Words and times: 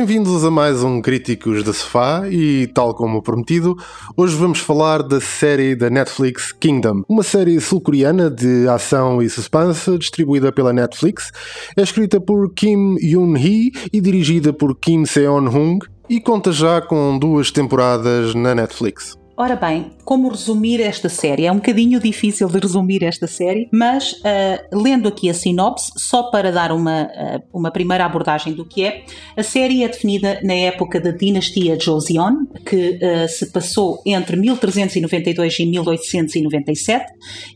Bem-vindos 0.00 0.42
a 0.46 0.50
mais 0.50 0.82
um 0.82 1.02
Críticos 1.02 1.62
de 1.62 1.74
Sofá 1.74 2.26
e, 2.26 2.66
tal 2.68 2.94
como 2.94 3.20
prometido, 3.20 3.76
hoje 4.16 4.34
vamos 4.34 4.58
falar 4.58 5.02
da 5.02 5.20
série 5.20 5.76
da 5.76 5.90
Netflix 5.90 6.52
Kingdom, 6.52 7.02
uma 7.06 7.22
série 7.22 7.60
sul-coreana 7.60 8.30
de 8.30 8.66
ação 8.66 9.20
e 9.20 9.28
suspense 9.28 9.98
distribuída 9.98 10.50
pela 10.50 10.72
Netflix. 10.72 11.30
É 11.76 11.82
escrita 11.82 12.18
por 12.18 12.50
Kim 12.54 12.96
Yoon-hee 12.96 13.72
e 13.92 14.00
dirigida 14.00 14.54
por 14.54 14.74
Kim 14.74 15.04
Seon-hung 15.04 15.80
e 16.08 16.18
conta 16.18 16.50
já 16.50 16.80
com 16.80 17.18
duas 17.18 17.50
temporadas 17.50 18.34
na 18.34 18.54
Netflix. 18.54 19.19
Ora 19.40 19.56
bem, 19.56 19.92
como 20.04 20.28
resumir 20.28 20.82
esta 20.82 21.08
série? 21.08 21.46
É 21.46 21.50
um 21.50 21.54
bocadinho 21.54 21.98
difícil 21.98 22.46
de 22.46 22.58
resumir 22.58 23.02
esta 23.02 23.26
série, 23.26 23.70
mas 23.72 24.20
ah, 24.22 24.62
lendo 24.70 25.08
aqui 25.08 25.30
a 25.30 25.32
sinopse, 25.32 25.90
só 25.96 26.24
para 26.24 26.52
dar 26.52 26.70
uma, 26.70 27.04
ah, 27.04 27.40
uma 27.50 27.70
primeira 27.70 28.04
abordagem 28.04 28.52
do 28.52 28.66
que 28.66 28.84
é, 28.84 29.02
a 29.34 29.42
série 29.42 29.82
é 29.82 29.88
definida 29.88 30.38
na 30.42 30.52
época 30.52 31.00
da 31.00 31.10
dinastia 31.10 31.80
Joseon, 31.80 32.44
que 32.66 32.98
ah, 33.02 33.26
se 33.26 33.50
passou 33.50 34.02
entre 34.04 34.36
1392 34.36 35.58
e 35.58 35.64
1897, 35.64 37.06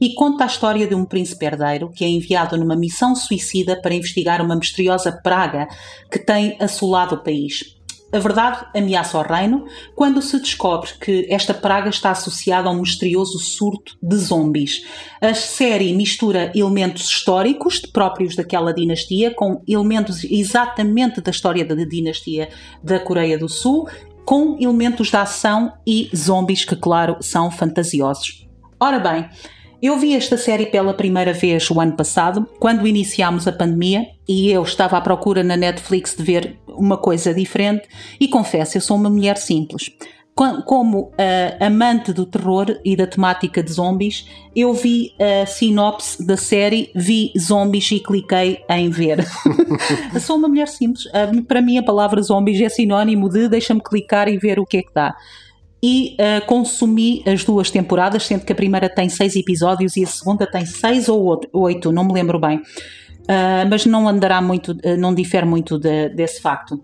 e 0.01 0.15
conta 0.15 0.45
a 0.45 0.47
história 0.47 0.87
de 0.87 0.95
um 0.95 1.05
príncipe 1.05 1.45
herdeiro 1.45 1.91
que 1.95 2.03
é 2.03 2.09
enviado 2.09 2.57
numa 2.57 2.77
missão 2.77 3.15
suicida 3.15 3.79
para 3.79 3.95
investigar 3.95 4.41
uma 4.41 4.57
misteriosa 4.57 5.13
praga 5.13 5.69
que 6.11 6.19
tem 6.19 6.57
assolado 6.59 7.17
o 7.17 7.23
país. 7.23 7.75
A 8.15 8.19
verdade 8.21 8.65
ameaça 8.73 9.19
o 9.19 9.23
reino 9.23 9.67
quando 9.93 10.23
se 10.23 10.39
descobre 10.39 10.91
que 11.01 11.27
esta 11.29 11.53
praga 11.53 11.89
está 11.89 12.13
associada 12.13 12.69
a 12.69 12.71
um 12.71 12.81
misterioso 12.81 13.41
surto 13.41 13.99
de 14.01 14.17
zombies. 14.17 14.87
A 15.21 15.35
série 15.35 15.93
mistura 15.93 16.53
elementos 16.55 17.09
históricos 17.09 17.81
próprios 17.81 18.37
daquela 18.37 18.73
dinastia 18.73 19.35
com 19.35 19.61
elementos 19.67 20.23
exatamente 20.23 21.21
da 21.21 21.33
história 21.33 21.65
da 21.65 21.75
dinastia 21.75 22.51
da 22.85 23.01
Coreia 23.01 23.37
do 23.37 23.49
Sul, 23.49 23.89
com 24.25 24.57
elementos 24.61 25.09
de 25.09 25.17
ação 25.17 25.73
e 25.85 26.09
zombies 26.15 26.65
que, 26.65 26.77
claro, 26.77 27.17
são 27.21 27.51
fantasiosos. 27.51 28.47
Ora 28.79 29.01
bem, 29.01 29.29
eu 29.87 29.99
vi 29.99 30.15
esta 30.15 30.37
série 30.37 30.67
pela 30.67 30.95
primeira 30.95 31.33
vez 31.33 31.71
o 31.71 31.81
ano 31.81 31.93
passado, 31.93 32.49
quando 32.59 32.87
iniciámos 32.87 33.47
a 33.47 33.53
pandemia, 33.53 34.07
e 34.27 34.51
eu 34.51 34.63
estava 34.63 34.97
à 34.97 35.01
procura 35.01 35.43
na 35.43 35.57
Netflix 35.57 36.15
de 36.17 36.23
ver 36.23 36.57
uma 36.69 36.97
coisa 36.97 37.35
diferente, 37.35 37.83
e 38.19 38.27
confesso, 38.29 38.77
eu 38.77 38.81
sou 38.81 38.97
uma 38.97 39.11
mulher 39.11 39.37
simples. 39.37 39.91
Co- 40.35 40.63
Como 40.63 41.13
ah, 41.17 41.67
amante 41.67 42.13
do 42.13 42.27
terror 42.27 42.67
e 42.85 42.97
da 42.97 43.07
temática 43.07 43.63
de 43.63 43.71
zombies, 43.73 44.27
eu 44.57 44.73
vi 44.75 45.13
a 45.43 45.47
sinopse 45.47 46.27
da 46.27 46.37
série, 46.37 46.91
vi 46.95 47.33
zombies 47.39 47.89
e 47.93 48.01
cliquei 48.01 48.59
em 48.69 48.91
ver. 48.91 49.25
Sou 50.21 50.37
uma 50.37 50.49
mulher 50.49 50.67
simples. 50.67 51.05
Ah, 51.13 51.31
Para 51.47 51.63
mim, 51.63 51.79
a 51.79 51.85
palavra 51.85 52.21
zombies 52.21 52.61
é 52.61 52.69
sinónimo 52.69 53.29
de 53.29 53.49
deixa-me 53.49 53.81
clicar 53.81 54.29
e 54.29 54.37
ver 54.37 54.59
o 54.59 54.67
que 54.67 54.79
é 54.79 54.83
que 54.83 54.93
dá 54.93 55.15
e 55.87 56.17
uh, 56.19 56.47
consumi 56.47 57.23
as 57.27 57.45
duas 57.45 57.71
temporadas, 57.71 58.23
sendo 58.25 58.47
que 58.47 58.53
a 58.53 58.57
primeira 58.57 58.89
tem 58.89 59.07
seis 59.11 59.37
episódios 59.37 59.99
e 59.99 60.05
a 60.05 60.07
segunda 60.07 60.51
tem 60.51 60.65
seis 60.65 61.11
ou 61.11 61.39
oito- 61.53 61.93
não 61.93 62.05
me 62.05 62.15
lembro 62.15 62.39
bem. 62.41 62.57
Uh, 62.57 63.69
mas 63.69 63.85
não 63.85 64.09
andará 64.09 64.41
muito, 64.41 64.73
uh, 64.73 64.97
não 64.97 65.15
difere 65.15 65.45
muito 65.45 65.79
de- 65.79 66.09
desse 66.09 66.41
facto. 66.41 66.83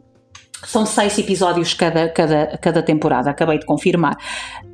São 0.66 0.84
seis 0.84 1.18
episódios 1.18 1.72
cada, 1.72 2.10
cada, 2.10 2.58
cada 2.58 2.82
temporada, 2.82 3.30
acabei 3.30 3.58
de 3.58 3.64
confirmar. 3.64 4.18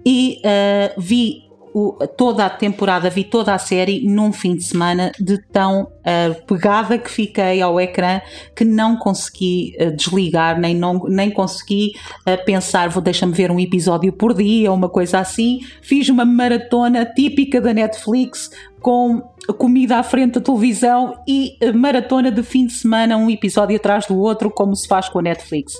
E 0.05 0.41
uh, 0.45 1.01
vi 1.01 1.43
o- 1.79 2.07
toda 2.07 2.47
a 2.47 2.49
temporada, 2.49 3.11
vi 3.11 3.23
toda 3.23 3.53
a 3.53 3.59
série 3.59 4.01
num 4.09 4.33
fim 4.33 4.57
de 4.57 4.65
semana 4.65 5.13
de 5.21 5.37
tão 5.53 5.83
uh, 5.83 6.47
pegada 6.47 6.97
que 6.97 7.11
fiquei 7.11 7.61
ao 7.61 7.79
ecrã 7.79 8.23
que 8.55 8.65
não 8.65 8.97
consegui 8.97 9.77
uh, 9.79 9.95
desligar, 9.95 10.59
nem, 10.59 10.75
não, 10.75 11.05
nem 11.07 11.31
consegui 11.31 11.93
uh, 12.27 12.43
pensar, 12.47 12.89
vou 12.89 13.03
deixa-me 13.03 13.35
ver 13.35 13.51
um 13.51 13.61
episódio 13.61 14.11
por 14.11 14.33
dia 14.33 14.73
uma 14.73 14.89
coisa 14.89 15.19
assim. 15.19 15.61
Fiz 15.83 16.09
uma 16.09 16.25
maratona 16.25 17.05
típica 17.05 17.61
da 17.61 17.75
Netflix 17.75 18.51
com 18.81 19.21
comida 19.59 19.99
à 19.99 20.03
frente 20.03 20.35
da 20.35 20.41
televisão 20.41 21.15
e 21.29 21.59
maratona 21.75 22.31
de 22.31 22.43
fim 22.43 22.67
de 22.67 22.73
semana, 22.73 23.17
um 23.19 23.29
episódio 23.29 23.77
atrás 23.77 24.07
do 24.07 24.17
outro, 24.19 24.51
como 24.51 24.75
se 24.75 24.89
faz 24.89 25.09
com 25.11 25.19
a 25.19 25.23
Netflix. 25.23 25.75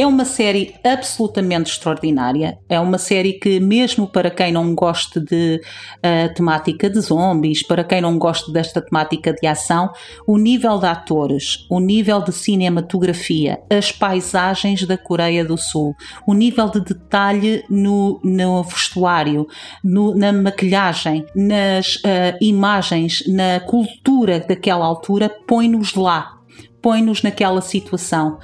É 0.00 0.06
uma 0.06 0.24
série 0.24 0.74
absolutamente 0.82 1.70
extraordinária. 1.72 2.58
É 2.70 2.80
uma 2.80 2.96
série 2.96 3.34
que, 3.34 3.60
mesmo 3.60 4.06
para 4.06 4.30
quem 4.30 4.50
não 4.50 4.74
goste 4.74 5.20
de 5.20 5.60
uh, 5.98 6.34
temática 6.34 6.88
de 6.88 6.98
zombies, 7.00 7.62
para 7.62 7.84
quem 7.84 8.00
não 8.00 8.18
goste 8.18 8.50
desta 8.50 8.80
temática 8.80 9.30
de 9.34 9.46
ação, 9.46 9.90
o 10.26 10.38
nível 10.38 10.78
de 10.78 10.86
atores, 10.86 11.66
o 11.68 11.78
nível 11.78 12.22
de 12.22 12.32
cinematografia, 12.32 13.58
as 13.68 13.92
paisagens 13.92 14.86
da 14.86 14.96
Coreia 14.96 15.44
do 15.44 15.58
Sul, 15.58 15.94
o 16.26 16.32
nível 16.32 16.70
de 16.70 16.80
detalhe 16.80 17.62
no, 17.68 18.18
no 18.24 18.62
vestuário, 18.62 19.46
no- 19.84 20.14
na 20.14 20.32
maquilhagem, 20.32 21.26
nas 21.36 21.96
uh, 21.96 22.38
imagens, 22.40 23.22
na 23.28 23.60
cultura 23.60 24.40
daquela 24.40 24.86
altura, 24.86 25.28
põe-nos 25.46 25.94
lá 25.94 26.39
põe-nos 26.82 27.22
naquela 27.22 27.60
situação. 27.60 28.38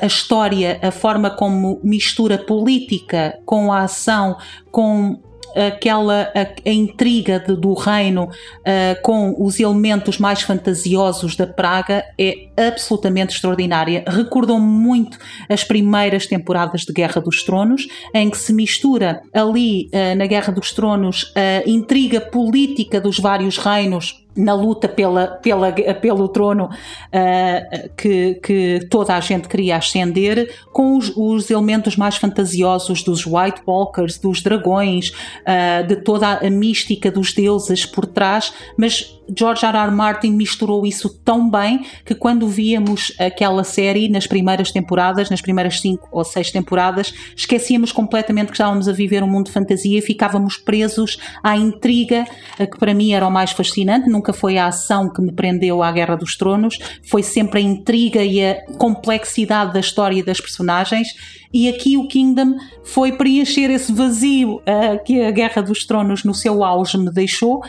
A 0.00 0.06
história, 0.06 0.78
a 0.82 0.90
forma 0.90 1.30
como 1.30 1.80
mistura 1.82 2.38
política 2.38 3.38
com 3.44 3.72
a 3.72 3.82
ação, 3.82 4.36
com 4.70 5.20
aquela 5.54 6.32
a, 6.34 6.68
a 6.68 6.72
intriga 6.72 7.38
de- 7.38 7.54
do 7.54 7.74
reino 7.74 8.30
ah, 8.64 8.96
com 9.02 9.34
os 9.38 9.60
elementos 9.60 10.16
mais 10.18 10.40
fantasiosos 10.40 11.36
da 11.36 11.46
praga 11.46 12.02
é 12.18 12.48
absolutamente 12.56 13.34
extraordinária. 13.34 14.02
Recordam 14.08 14.58
muito 14.58 15.18
as 15.50 15.62
primeiras 15.62 16.26
temporadas 16.26 16.82
de 16.82 16.92
Guerra 16.94 17.20
dos 17.20 17.42
Tronos, 17.42 17.86
em 18.14 18.30
que 18.30 18.38
se 18.38 18.52
mistura 18.52 19.20
ali 19.34 19.90
ah, 19.92 20.14
na 20.14 20.26
Guerra 20.26 20.52
dos 20.52 20.72
Tronos 20.72 21.30
a 21.36 21.68
intriga 21.68 22.18
política 22.20 22.98
dos 22.98 23.18
vários 23.18 23.58
reinos 23.58 24.21
na 24.36 24.54
luta 24.54 24.88
pela, 24.88 25.26
pela, 25.26 25.72
pelo 25.72 26.28
trono 26.28 26.70
ah, 27.12 27.88
que, 27.96 28.34
que 28.42 28.86
toda 28.90 29.14
a 29.14 29.20
gente 29.20 29.48
queria 29.48 29.76
ascender, 29.76 30.54
com 30.72 30.96
os, 30.96 31.12
os 31.16 31.50
elementos 31.50 31.96
mais 31.96 32.16
fantasiosos 32.16 33.02
dos 33.02 33.26
White 33.26 33.62
Walkers, 33.66 34.18
dos 34.18 34.42
dragões, 34.42 35.12
ah, 35.46 35.82
de 35.82 35.96
toda 35.96 36.38
a 36.38 36.50
mística 36.50 37.10
dos 37.10 37.32
deuses 37.32 37.84
por 37.86 38.06
trás, 38.06 38.52
mas 38.76 39.20
George 39.36 39.64
R. 39.64 39.76
R. 39.76 39.90
Martin 39.90 40.30
misturou 40.32 40.84
isso 40.84 41.08
tão 41.24 41.48
bem 41.48 41.86
que 42.04 42.14
quando 42.14 42.48
víamos 42.48 43.12
aquela 43.18 43.64
série 43.64 44.08
nas 44.08 44.26
primeiras 44.26 44.70
temporadas, 44.70 45.30
nas 45.30 45.40
primeiras 45.40 45.80
cinco 45.80 46.08
ou 46.10 46.24
seis 46.24 46.50
temporadas, 46.50 47.14
esquecíamos 47.36 47.92
completamente 47.92 48.48
que 48.48 48.54
estávamos 48.54 48.88
a 48.88 48.92
viver 48.92 49.22
um 49.22 49.28
mundo 49.28 49.46
de 49.46 49.52
fantasia 49.52 49.98
e 49.98 50.02
ficávamos 50.02 50.56
presos 50.56 51.18
à 51.42 51.56
intriga, 51.56 52.24
a 52.58 52.66
que 52.66 52.78
para 52.78 52.94
mim 52.94 53.12
era 53.12 53.26
o 53.26 53.30
mais 53.30 53.52
fascinante. 53.52 54.08
Nunca 54.22 54.32
foi 54.32 54.56
a 54.56 54.68
ação 54.68 55.12
que 55.12 55.20
me 55.20 55.32
prendeu 55.32 55.82
à 55.82 55.90
Guerra 55.90 56.14
dos 56.14 56.36
Tronos, 56.36 56.78
foi 57.02 57.24
sempre 57.24 57.58
a 57.58 57.60
intriga 57.60 58.22
e 58.22 58.40
a 58.40 58.64
complexidade 58.78 59.72
da 59.72 59.80
história 59.80 60.16
e 60.16 60.22
das 60.22 60.40
personagens. 60.40 61.08
E 61.52 61.68
aqui 61.68 61.96
o 61.98 62.06
Kingdom 62.06 62.54
foi 62.84 63.10
preencher 63.10 63.68
esse 63.68 63.92
vazio 63.92 64.62
ah, 64.64 64.96
que 64.96 65.20
a 65.20 65.32
Guerra 65.32 65.60
dos 65.60 65.84
Tronos 65.84 66.22
no 66.22 66.32
seu 66.32 66.62
auge 66.62 66.96
me 66.96 67.10
deixou 67.10 67.64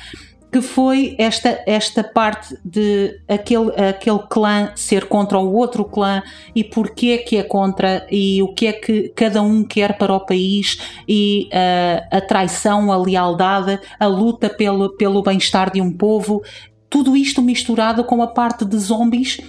que 0.53 0.61
foi 0.61 1.15
esta, 1.17 1.63
esta 1.65 2.03
parte 2.03 2.55
de 2.63 3.19
aquele, 3.27 3.71
aquele 3.89 4.19
clã 4.29 4.71
ser 4.75 5.07
contra 5.07 5.39
o 5.39 5.51
outro 5.51 5.83
clã 5.83 6.21
e 6.53 6.63
porquê 6.63 7.17
que 7.17 7.38
é 7.38 7.44
contra 7.44 8.05
e 8.11 8.39
o 8.44 8.53
que 8.53 8.67
é 8.67 8.73
que 8.73 9.09
cada 9.15 9.41
um 9.41 9.63
quer 9.63 9.97
para 9.97 10.13
o 10.13 10.19
país 10.19 10.77
e 11.07 11.50
ah, 11.51 12.17
a 12.17 12.21
traição, 12.21 12.91
a 12.91 12.97
lealdade, 12.97 13.79
a 14.00 14.05
luta 14.05 14.47
pelo, 14.47 14.95
pelo 14.95 15.23
bem-estar 15.23 15.73
de 15.73 15.81
um 15.81 15.91
povo. 15.91 16.44
Tudo 16.88 17.17
isto 17.17 17.41
misturado 17.41 18.03
com 18.03 18.21
a 18.21 18.27
parte 18.27 18.63
de 18.63 18.77
zombies 18.77 19.41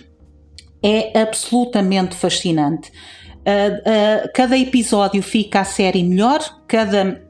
é 0.83 1.21
absolutamente 1.21 2.15
fascinante. 2.15 2.91
Ah, 3.45 4.23
ah, 4.25 4.31
cada 4.35 4.57
episódio 4.57 5.23
fica 5.23 5.61
a 5.61 5.65
série 5.65 6.03
melhor, 6.03 6.41
cada 6.67 7.24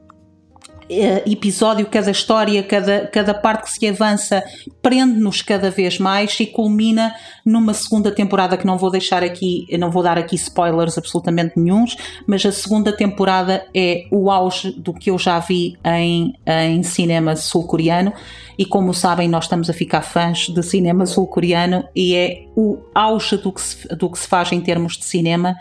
episódio, 0.89 1.85
cada 1.87 2.11
história, 2.11 2.61
cada, 2.61 3.07
cada 3.07 3.33
parte 3.33 3.63
que 3.63 3.71
se 3.71 3.87
avança 3.87 4.43
prende-nos 4.81 5.41
cada 5.41 5.71
vez 5.71 5.97
mais 5.97 6.39
e 6.39 6.45
culmina 6.45 7.15
numa 7.45 7.73
segunda 7.73 8.11
temporada 8.11 8.55
que 8.55 8.65
não 8.65 8.77
vou 8.77 8.91
deixar 8.91 9.23
aqui, 9.23 9.65
não 9.79 9.89
vou 9.89 10.03
dar 10.03 10.17
aqui 10.17 10.35
spoilers 10.35 10.97
absolutamente 10.97 11.53
nenhums, 11.57 11.97
mas 12.27 12.45
a 12.45 12.51
segunda 12.51 12.95
temporada 12.95 13.65
é 13.73 14.05
o 14.11 14.29
auge 14.29 14.71
do 14.71 14.93
que 14.93 15.09
eu 15.09 15.17
já 15.17 15.39
vi 15.39 15.77
em, 15.83 16.33
em 16.45 16.83
cinema 16.83 17.35
sul-coreano 17.35 18.13
e 18.57 18.65
como 18.65 18.93
sabem 18.93 19.27
nós 19.27 19.45
estamos 19.45 19.69
a 19.69 19.73
ficar 19.73 20.01
fãs 20.01 20.47
de 20.47 20.63
cinema 20.63 21.05
sul-coreano 21.05 21.83
e 21.95 22.15
é 22.15 22.45
o 22.55 22.77
auge 22.93 23.37
do 23.37 23.51
que, 23.51 23.61
se, 23.61 23.87
do 23.95 24.09
que 24.09 24.19
se 24.19 24.27
faz 24.27 24.51
em 24.51 24.61
termos 24.61 24.97
de 24.97 25.05
cinema 25.05 25.55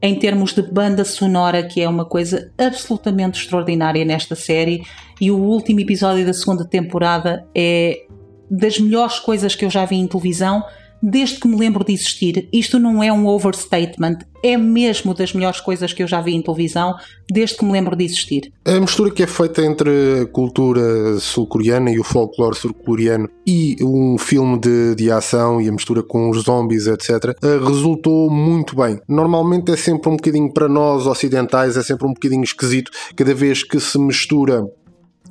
em 0.00 0.14
termos 0.14 0.52
de 0.52 0.62
banda 0.62 1.04
sonora, 1.04 1.62
que 1.62 1.80
é 1.80 1.88
uma 1.88 2.04
coisa 2.04 2.52
absolutamente 2.56 3.40
extraordinária 3.40 4.04
nesta 4.04 4.34
série, 4.34 4.82
e 5.20 5.30
o 5.30 5.36
último 5.36 5.80
episódio 5.80 6.24
da 6.24 6.32
segunda 6.32 6.64
temporada 6.64 7.46
é 7.54 8.04
das 8.50 8.78
melhores 8.78 9.18
coisas 9.18 9.54
que 9.54 9.64
eu 9.64 9.70
já 9.70 9.84
vi 9.84 9.96
em 9.96 10.06
televisão 10.06 10.62
desde 11.02 11.40
que 11.40 11.48
me 11.48 11.56
lembro 11.56 11.84
de 11.84 11.92
existir. 11.92 12.48
Isto 12.52 12.78
não 12.78 13.02
é 13.02 13.12
um 13.12 13.26
overstatement, 13.26 14.18
é 14.42 14.56
mesmo 14.56 15.14
das 15.14 15.32
melhores 15.32 15.60
coisas 15.60 15.92
que 15.92 16.02
eu 16.02 16.06
já 16.06 16.20
vi 16.20 16.34
em 16.34 16.42
televisão 16.42 16.94
desde 17.30 17.56
que 17.56 17.64
me 17.64 17.72
lembro 17.72 17.96
de 17.96 18.04
existir. 18.04 18.52
A 18.64 18.80
mistura 18.80 19.10
que 19.10 19.22
é 19.22 19.26
feita 19.26 19.62
entre 19.62 20.22
a 20.22 20.26
cultura 20.26 21.18
sul-coreana 21.18 21.90
e 21.90 21.98
o 21.98 22.04
folclore 22.04 22.56
sul-coreano 22.56 23.28
e 23.46 23.76
um 23.82 24.16
filme 24.18 24.58
de, 24.58 24.94
de 24.94 25.10
ação 25.10 25.60
e 25.60 25.68
a 25.68 25.72
mistura 25.72 26.02
com 26.02 26.30
os 26.30 26.42
zombies, 26.42 26.86
etc., 26.86 27.36
eh, 27.42 27.58
resultou 27.58 28.30
muito 28.30 28.76
bem. 28.76 29.00
Normalmente 29.08 29.72
é 29.72 29.76
sempre 29.76 30.08
um 30.08 30.16
bocadinho 30.16 30.52
para 30.52 30.68
nós 30.68 31.06
ocidentais, 31.06 31.76
é 31.76 31.82
sempre 31.82 32.06
um 32.06 32.12
bocadinho 32.12 32.44
esquisito 32.44 32.90
cada 33.16 33.34
vez 33.34 33.62
que 33.62 33.80
se 33.80 33.98
mistura 33.98 34.64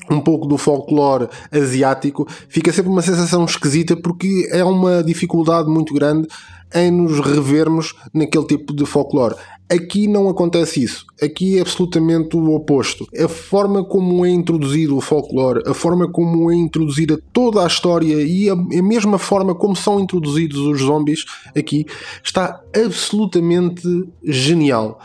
um 0.09 0.19
pouco 0.19 0.47
do 0.47 0.57
folclore 0.57 1.27
asiático, 1.51 2.27
fica 2.49 2.71
sempre 2.71 2.91
uma 2.91 3.01
sensação 3.01 3.45
esquisita 3.45 3.95
porque 3.95 4.47
é 4.51 4.63
uma 4.63 5.03
dificuldade 5.03 5.69
muito 5.69 5.93
grande 5.93 6.27
em 6.73 6.91
nos 6.91 7.19
revermos 7.19 7.93
naquele 8.13 8.45
tipo 8.45 8.73
de 8.73 8.85
folclore. 8.85 9.35
Aqui 9.69 10.07
não 10.07 10.29
acontece 10.29 10.81
isso. 10.81 11.05
Aqui 11.21 11.57
é 11.57 11.61
absolutamente 11.61 12.37
o 12.37 12.53
oposto. 12.53 13.05
A 13.17 13.27
forma 13.27 13.83
como 13.83 14.25
é 14.25 14.29
introduzido 14.29 14.95
o 14.95 15.01
folclore, 15.01 15.61
a 15.65 15.73
forma 15.73 16.09
como 16.09 16.49
é 16.49 16.55
introduzida 16.55 17.19
toda 17.33 17.61
a 17.61 17.67
história 17.67 18.21
e 18.23 18.49
a, 18.49 18.53
a 18.53 18.81
mesma 18.81 19.17
forma 19.17 19.53
como 19.53 19.75
são 19.75 19.99
introduzidos 19.99 20.59
os 20.59 20.79
zombies 20.79 21.25
aqui 21.55 21.85
está 22.23 22.61
absolutamente 22.73 23.83
genial 24.23 25.01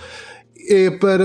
é 0.69 0.91
para, 0.91 1.25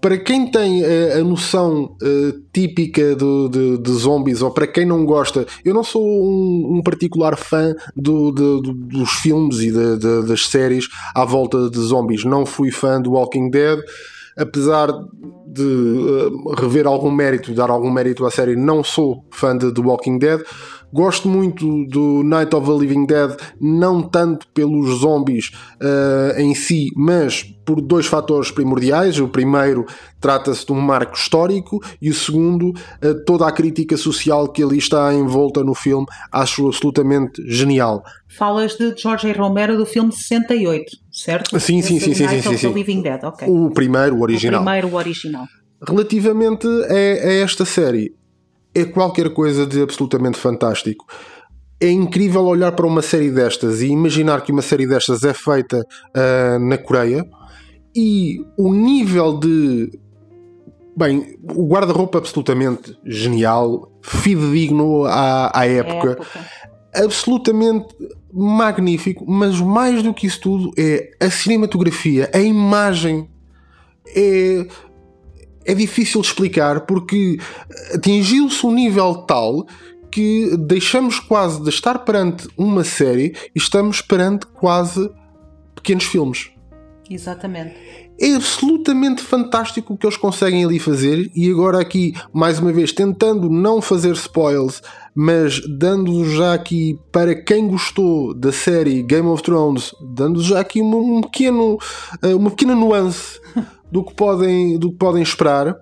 para 0.00 0.18
quem 0.18 0.50
tem 0.50 0.84
a, 0.84 1.18
a 1.18 1.24
noção 1.24 1.96
uh, 2.02 2.40
típica 2.52 3.14
do, 3.14 3.48
de, 3.48 3.78
de, 3.78 3.92
zombies 3.92 4.42
ou 4.42 4.50
para 4.50 4.66
quem 4.66 4.84
não 4.84 5.04
gosta, 5.04 5.46
eu 5.64 5.72
não 5.72 5.82
sou 5.82 6.04
um, 6.04 6.76
um 6.78 6.82
particular 6.82 7.36
fã 7.36 7.74
do, 7.96 8.30
de, 8.30 8.72
dos 8.72 9.10
filmes 9.10 9.58
e 9.60 9.70
de, 9.70 10.26
das 10.26 10.46
séries 10.46 10.88
à 11.14 11.24
volta 11.24 11.70
de 11.70 11.78
zombies. 11.78 12.24
Não 12.24 12.44
fui 12.44 12.70
fã 12.70 13.00
do 13.00 13.12
Walking 13.12 13.50
Dead, 13.50 13.80
apesar 14.36 14.92
de 15.54 15.62
uh, 15.62 16.54
rever 16.54 16.86
algum 16.86 17.10
mérito, 17.10 17.54
dar 17.54 17.70
algum 17.70 17.90
mérito 17.90 18.26
à 18.26 18.30
série, 18.30 18.56
não 18.56 18.82
sou 18.82 19.24
fã 19.30 19.56
de 19.56 19.72
The 19.72 19.80
Walking 19.80 20.18
Dead. 20.18 20.40
Gosto 20.92 21.28
muito 21.28 21.84
do 21.86 22.22
Night 22.22 22.54
of 22.54 22.70
the 22.70 22.78
Living 22.78 23.04
Dead, 23.04 23.36
não 23.60 24.00
tanto 24.00 24.46
pelos 24.54 25.00
zombies 25.00 25.50
uh, 25.80 26.38
em 26.38 26.54
si, 26.54 26.92
mas 26.94 27.42
por 27.64 27.80
dois 27.80 28.06
fatores 28.06 28.52
primordiais. 28.52 29.18
O 29.18 29.26
primeiro 29.26 29.86
trata-se 30.20 30.64
de 30.64 30.72
um 30.72 30.80
marco 30.80 31.16
histórico 31.16 31.80
e 32.00 32.10
o 32.10 32.14
segundo, 32.14 32.68
uh, 32.68 33.24
toda 33.26 33.46
a 33.46 33.50
crítica 33.50 33.96
social 33.96 34.46
que 34.46 34.62
ali 34.62 34.78
está 34.78 35.12
envolta 35.12 35.64
no 35.64 35.74
filme, 35.74 36.06
acho 36.30 36.68
absolutamente 36.68 37.42
genial. 37.48 38.04
Falas 38.28 38.76
de 38.76 38.94
George 38.96 39.32
Romero 39.32 39.76
do 39.76 39.86
filme 39.86 40.12
68, 40.12 40.96
certo? 41.10 41.58
Sim, 41.58 41.82
sim, 41.82 41.98
sim, 41.98 42.14
sim, 42.14 42.28
sim, 42.28 42.42
sim, 42.42 42.56
sim. 42.56 42.72
Living 42.72 43.02
Dead. 43.02 43.20
O 43.48 43.70
primeiro, 43.70 44.16
o 44.16 44.22
original. 44.22 44.60
O 44.60 44.64
primeiro, 44.64 44.88
o 44.88 44.94
original. 44.94 45.43
Relativamente 45.86 46.66
a, 46.66 47.28
a 47.28 47.32
esta 47.34 47.64
série, 47.64 48.14
é 48.74 48.84
qualquer 48.84 49.30
coisa 49.30 49.66
de 49.66 49.80
absolutamente 49.80 50.38
fantástico. 50.38 51.06
É 51.80 51.88
incrível 51.90 52.44
olhar 52.44 52.72
para 52.72 52.86
uma 52.86 53.02
série 53.02 53.30
destas 53.30 53.80
e 53.80 53.86
imaginar 53.88 54.42
que 54.42 54.50
uma 54.50 54.62
série 54.62 54.86
destas 54.86 55.22
é 55.22 55.32
feita 55.32 55.80
uh, 55.80 56.58
na 56.58 56.76
Coreia 56.76 57.24
e 57.94 58.44
o 58.56 58.72
nível 58.72 59.38
de. 59.38 59.90
Bem, 60.96 61.36
o 61.52 61.66
guarda-roupa 61.66 62.18
absolutamente 62.18 62.96
genial, 63.04 63.92
fidedigno 64.00 65.04
à, 65.04 65.50
à 65.52 65.66
época, 65.66 66.12
época, 66.12 66.28
absolutamente 66.94 67.88
magnífico, 68.32 69.28
mas 69.28 69.60
mais 69.60 70.04
do 70.04 70.14
que 70.14 70.28
isso 70.28 70.40
tudo 70.40 70.70
é 70.78 71.10
a 71.20 71.30
cinematografia, 71.30 72.30
a 72.32 72.38
imagem. 72.38 73.28
É 74.16 74.66
é 75.64 75.74
difícil 75.74 76.20
explicar 76.20 76.80
porque 76.82 77.38
atingiu-se 77.94 78.66
um 78.66 78.72
nível 78.72 79.14
tal 79.14 79.66
que 80.10 80.56
deixamos 80.56 81.18
quase 81.18 81.62
de 81.62 81.70
estar 81.70 81.98
perante 82.00 82.48
uma 82.56 82.84
série 82.84 83.34
e 83.54 83.58
estamos 83.58 84.00
perante 84.00 84.46
quase 84.46 85.10
pequenos 85.74 86.04
filmes. 86.04 86.50
Exatamente. 87.10 87.74
É 88.20 88.34
absolutamente 88.34 89.20
fantástico 89.20 89.92
o 89.92 89.96
que 89.98 90.06
eles 90.06 90.16
conseguem 90.16 90.64
ali 90.64 90.78
fazer, 90.78 91.30
e 91.34 91.50
agora 91.50 91.80
aqui, 91.80 92.14
mais 92.32 92.60
uma 92.60 92.72
vez, 92.72 92.92
tentando 92.92 93.50
não 93.50 93.82
fazer 93.82 94.12
spoils, 94.12 94.80
mas 95.12 95.60
dando 95.66 96.24
já 96.30 96.54
aqui 96.54 96.96
para 97.10 97.34
quem 97.34 97.66
gostou 97.66 98.32
da 98.32 98.52
série 98.52 99.02
Game 99.02 99.26
of 99.26 99.42
Thrones, 99.42 99.92
dando 100.00 100.40
já 100.40 100.60
aqui 100.60 100.80
um, 100.80 101.22
pequeno, 101.22 101.76
eh, 102.22 102.34
uma 102.36 102.50
pequena 102.50 102.76
nuance 102.76 103.40
do 103.94 104.02
que 104.02 104.12
podem, 104.12 104.76
do 104.76 104.90
que 104.90 104.98
podem 104.98 105.22
esperar. 105.22 105.76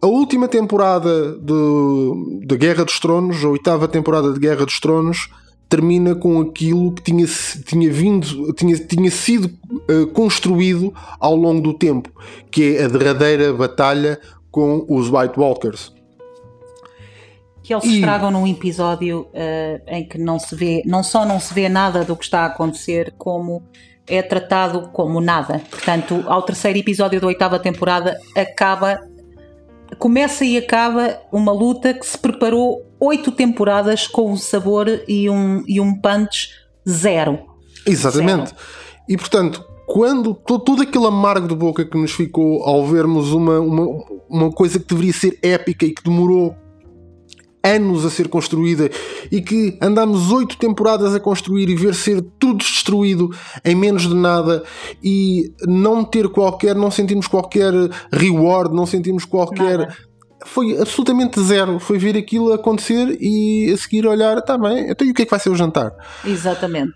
A 0.00 0.06
última 0.06 0.48
temporada 0.48 1.36
de, 1.38 2.56
Guerra 2.56 2.82
dos 2.82 2.98
Tronos, 2.98 3.44
a 3.44 3.48
oitava 3.48 3.86
temporada 3.86 4.32
de 4.32 4.40
Guerra 4.40 4.64
dos 4.64 4.80
Tronos, 4.80 5.28
termina 5.68 6.14
com 6.14 6.40
aquilo 6.40 6.90
que 6.92 7.02
tinha, 7.02 7.26
tinha 7.66 7.92
vindo, 7.92 8.54
tinha, 8.54 8.74
tinha 8.78 9.10
sido 9.10 9.50
uh, 9.70 10.06
construído 10.14 10.94
ao 11.20 11.36
longo 11.36 11.60
do 11.60 11.74
tempo, 11.74 12.10
que 12.50 12.78
é 12.78 12.84
a 12.84 12.88
derradeira 12.88 13.52
batalha 13.52 14.18
com 14.50 14.86
os 14.88 15.10
White 15.10 15.38
Walkers. 15.38 15.92
Que 17.62 17.74
eles 17.74 17.84
e... 17.84 17.96
estragam 17.96 18.30
num 18.30 18.46
episódio 18.46 19.26
uh, 19.34 19.82
em 19.86 20.08
que 20.08 20.16
não 20.16 20.38
se 20.38 20.56
vê, 20.56 20.82
não 20.86 21.02
só 21.02 21.26
não 21.26 21.38
se 21.38 21.52
vê 21.52 21.68
nada 21.68 22.02
do 22.02 22.16
que 22.16 22.24
está 22.24 22.40
a 22.40 22.46
acontecer, 22.46 23.14
como 23.18 23.62
é 24.12 24.22
tratado 24.22 24.90
como 24.92 25.20
nada. 25.20 25.62
Portanto, 25.70 26.22
ao 26.26 26.42
terceiro 26.42 26.78
episódio 26.78 27.20
da 27.20 27.26
oitava 27.26 27.58
temporada 27.58 28.18
acaba 28.36 29.00
começa 29.98 30.44
e 30.44 30.56
acaba 30.56 31.18
uma 31.30 31.52
luta 31.52 31.94
que 31.94 32.06
se 32.06 32.18
preparou 32.18 32.86
oito 33.00 33.30
temporadas 33.30 34.06
com 34.06 34.32
um 34.32 34.36
sabor 34.36 34.88
e 35.08 35.28
um, 35.28 35.62
e 35.66 35.80
um 35.80 35.94
punch 35.94 36.50
zero. 36.88 37.38
Exatamente. 37.86 38.50
Zero. 38.50 38.56
E 39.08 39.16
portanto, 39.16 39.64
quando 39.86 40.34
todo 40.34 40.82
aquele 40.82 41.06
amargo 41.06 41.48
de 41.48 41.54
boca 41.54 41.84
que 41.84 41.96
nos 41.96 42.12
ficou 42.12 42.62
ao 42.64 42.86
vermos 42.86 43.32
uma, 43.32 43.60
uma, 43.60 43.86
uma 44.28 44.52
coisa 44.52 44.78
que 44.78 44.86
deveria 44.86 45.12
ser 45.12 45.38
épica 45.42 45.84
e 45.84 45.92
que 45.92 46.02
demorou 46.02 46.54
anos 47.62 48.04
a 48.04 48.10
ser 48.10 48.28
construída 48.28 48.90
e 49.30 49.40
que 49.40 49.78
andamos 49.80 50.30
oito 50.32 50.56
temporadas 50.56 51.14
a 51.14 51.20
construir 51.20 51.68
e 51.68 51.76
ver 51.76 51.94
ser 51.94 52.20
tudo 52.38 52.58
destruído 52.58 53.30
em 53.64 53.74
menos 53.74 54.02
de 54.08 54.14
nada 54.14 54.64
e 55.02 55.52
não 55.66 56.04
ter 56.04 56.28
qualquer, 56.28 56.74
não 56.74 56.90
sentimos 56.90 57.26
qualquer 57.26 57.72
reward, 58.12 58.74
não 58.74 58.86
sentimos 58.86 59.24
qualquer. 59.24 59.78
Nada. 59.78 59.96
Foi 60.44 60.76
absolutamente 60.76 61.40
zero. 61.40 61.78
Foi 61.78 61.98
ver 61.98 62.16
aquilo 62.16 62.52
acontecer 62.52 63.16
e 63.20 63.70
a 63.72 63.76
seguir 63.76 64.06
olhar, 64.06 64.38
está 64.38 64.58
bem, 64.58 64.90
então 64.90 65.06
e 65.06 65.10
o 65.10 65.14
que 65.14 65.22
é 65.22 65.24
que 65.24 65.30
vai 65.30 65.38
ser 65.38 65.50
o 65.50 65.54
jantar? 65.54 65.94
Exatamente. 66.24 66.92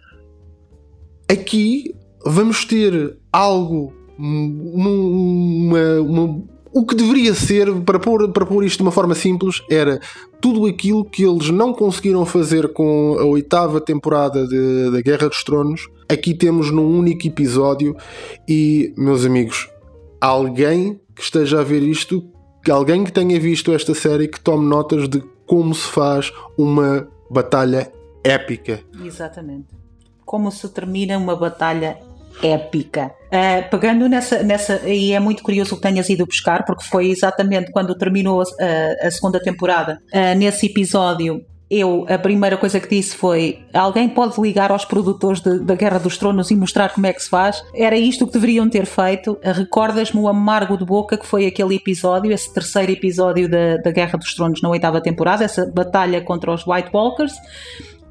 Aqui 1.30 1.94
vamos 2.24 2.64
ter 2.64 3.16
algo, 3.32 3.92
uma, 4.18 6.00
uma 6.00 6.55
o 6.76 6.84
que 6.84 6.94
deveria 6.94 7.32
ser, 7.32 7.72
para 7.86 7.98
pôr, 7.98 8.30
para 8.30 8.44
pôr 8.44 8.62
isto 8.62 8.76
de 8.76 8.82
uma 8.82 8.92
forma 8.92 9.14
simples, 9.14 9.62
era 9.70 9.98
tudo 10.42 10.66
aquilo 10.66 11.06
que 11.06 11.24
eles 11.24 11.48
não 11.48 11.72
conseguiram 11.72 12.26
fazer 12.26 12.70
com 12.74 13.16
a 13.18 13.24
oitava 13.24 13.80
temporada 13.80 14.46
da 14.90 15.00
Guerra 15.00 15.26
dos 15.26 15.42
Tronos, 15.42 15.88
aqui 16.06 16.34
temos 16.34 16.70
num 16.70 16.86
único 16.86 17.26
episódio. 17.26 17.96
E, 18.46 18.92
meus 18.94 19.24
amigos, 19.24 19.70
alguém 20.20 21.00
que 21.14 21.22
esteja 21.22 21.60
a 21.60 21.64
ver 21.64 21.82
isto, 21.82 22.22
alguém 22.70 23.04
que 23.04 23.12
tenha 23.12 23.40
visto 23.40 23.72
esta 23.72 23.94
série, 23.94 24.28
que 24.28 24.38
tome 24.38 24.66
notas 24.66 25.08
de 25.08 25.24
como 25.46 25.74
se 25.74 25.88
faz 25.88 26.30
uma 26.58 27.08
batalha 27.30 27.90
épica. 28.22 28.80
Exatamente. 29.02 29.68
Como 30.26 30.52
se 30.52 30.68
termina 30.68 31.16
uma 31.16 31.36
batalha 31.36 31.96
épica. 32.42 33.12
Uh, 33.26 33.68
pegando 33.70 34.08
nessa, 34.08 34.42
nessa, 34.42 34.80
e 34.88 35.12
é 35.12 35.20
muito 35.20 35.42
curioso 35.42 35.76
que 35.76 35.82
tenhas 35.82 36.08
ido 36.08 36.26
buscar, 36.26 36.64
porque 36.64 36.84
foi 36.84 37.08
exatamente 37.10 37.70
quando 37.72 37.94
terminou 37.94 38.42
a, 38.42 39.06
a 39.06 39.10
segunda 39.10 39.40
temporada. 39.40 40.00
Uh, 40.12 40.36
nesse 40.38 40.66
episódio, 40.66 41.44
eu, 41.68 42.06
a 42.08 42.16
primeira 42.16 42.56
coisa 42.56 42.78
que 42.78 42.88
disse 42.88 43.16
foi: 43.16 43.58
alguém 43.74 44.08
pode 44.08 44.40
ligar 44.40 44.70
aos 44.70 44.84
produtores 44.84 45.40
da 45.40 45.74
Guerra 45.74 45.98
dos 45.98 46.16
Tronos 46.16 46.50
e 46.52 46.56
mostrar 46.56 46.90
como 46.94 47.06
é 47.06 47.12
que 47.12 47.20
se 47.20 47.28
faz? 47.28 47.60
Era 47.74 47.96
isto 47.96 48.26
que 48.26 48.32
deveriam 48.32 48.68
ter 48.70 48.86
feito. 48.86 49.36
Recordas-me 49.42 50.20
o 50.20 50.28
amargo 50.28 50.78
de 50.78 50.84
boca 50.84 51.18
que 51.18 51.26
foi 51.26 51.44
aquele 51.46 51.74
episódio, 51.74 52.30
esse 52.30 52.52
terceiro 52.54 52.92
episódio 52.92 53.48
da 53.48 53.90
Guerra 53.90 54.16
dos 54.16 54.32
Tronos 54.34 54.62
na 54.62 54.68
oitava 54.68 55.00
temporada, 55.00 55.44
essa 55.44 55.66
batalha 55.66 56.20
contra 56.20 56.52
os 56.52 56.64
White 56.64 56.90
Walkers 56.94 57.34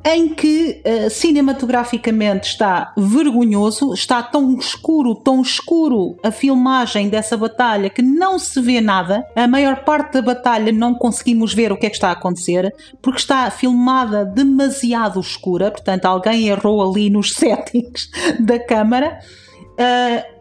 em 0.06 0.30
que 0.30 0.84
uh, 0.86 1.10
cinematograficamente 1.10 2.50
está 2.50 2.94
vergonhoso, 2.96 3.92
está 3.92 4.22
tão 4.22 4.56
escuro, 4.60 5.16
tão 5.16 5.42
escuro 5.42 6.16
a 6.22 6.30
filmagem 6.30 7.10
dessa 7.10 7.36
batalha 7.36 7.90
que 7.90 8.04
não 8.04 8.38
se 8.38 8.62
vê 8.62 8.80
nada. 8.80 9.26
A 9.36 9.48
maior 9.48 9.84
parte 9.84 10.14
da 10.14 10.22
batalha 10.22 10.72
não 10.72 10.94
conseguimos 10.94 11.56
ver 11.56 11.72
o 11.72 11.78
que 11.78 11.88
é 11.88 11.90
que 11.90 11.96
está 11.96 12.10
a 12.10 12.12
acontecer, 12.12 12.72
porque 13.02 13.20
está 13.20 13.50
filmada 13.50 14.24
demasiado 14.24 15.20
escura, 15.20 15.72
portanto, 15.72 16.06
alguém 16.06 16.50
errou 16.50 16.88
ali 16.88 17.10
nos 17.10 17.34
settings 17.36 18.12
da 18.40 18.60
câmara. 18.60 19.20
Uh, 19.72 20.35